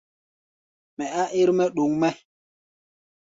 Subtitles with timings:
[0.97, 2.11] Mɛ á ɛ́r-mɛ́ ɗoŋ mɛ́.